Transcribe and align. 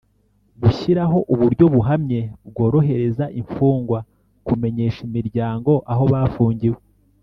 gushyiraho 0.61 1.17
uburyo 1.33 1.65
buhamye 1.73 2.19
bworohereza 2.49 3.25
imfungwa 3.41 3.99
kumenyesha 4.47 4.99
imiryango 5.07 5.71
aho 5.91 6.03
bafungiwe 6.13 6.79